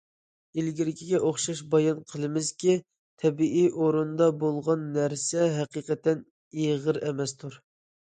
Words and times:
ئىلگىرىكىگە 0.59 1.17
ئوخشاش 1.25 1.59
بايان 1.73 1.99
قىلىمىزكى، 2.13 2.77
تەبىئىي 3.23 3.67
ئورنىدا 3.81 4.29
بولغان 4.45 4.87
نەرسە 4.95 5.45
ھەقىقەتەن 5.59 6.25
ئېغىر 6.63 7.01
ئەمەستۇر. 7.03 7.59